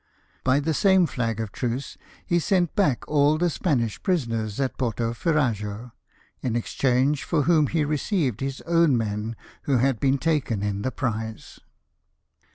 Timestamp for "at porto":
4.59-5.13